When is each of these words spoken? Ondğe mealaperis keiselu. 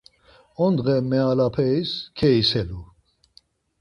Ondğe 0.63 0.95
mealaperis 1.09 1.91
keiselu. 2.17 2.81